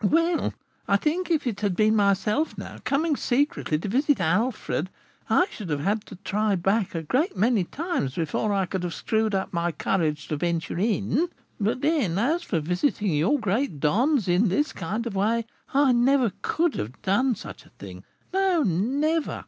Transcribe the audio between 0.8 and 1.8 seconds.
I think if it had